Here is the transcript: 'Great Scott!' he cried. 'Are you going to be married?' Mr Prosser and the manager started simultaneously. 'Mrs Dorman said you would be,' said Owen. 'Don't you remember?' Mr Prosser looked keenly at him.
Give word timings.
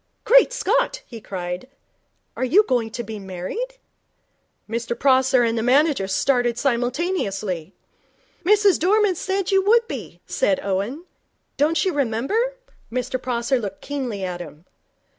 'Great 0.23 0.51
Scott!' 0.51 1.03
he 1.05 1.21
cried. 1.21 1.67
'Are 2.35 2.43
you 2.43 2.63
going 2.63 2.89
to 2.89 3.03
be 3.03 3.19
married?' 3.19 3.77
Mr 4.67 4.97
Prosser 4.97 5.43
and 5.43 5.55
the 5.55 5.61
manager 5.61 6.07
started 6.07 6.57
simultaneously. 6.57 7.75
'Mrs 8.43 8.79
Dorman 8.79 9.13
said 9.13 9.51
you 9.51 9.61
would 9.63 9.87
be,' 9.87 10.19
said 10.25 10.59
Owen. 10.63 11.05
'Don't 11.57 11.85
you 11.85 11.93
remember?' 11.93 12.55
Mr 12.91 13.21
Prosser 13.21 13.59
looked 13.59 13.81
keenly 13.81 14.23
at 14.23 14.41
him. 14.41 14.65